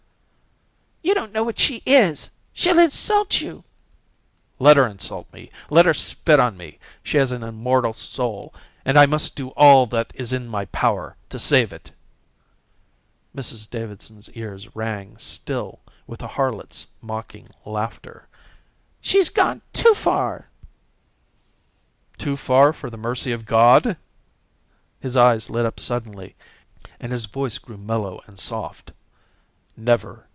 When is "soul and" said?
7.93-8.97